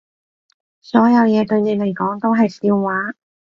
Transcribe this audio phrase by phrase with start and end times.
[0.79, 3.13] 所有嘢對你嚟講都係笑話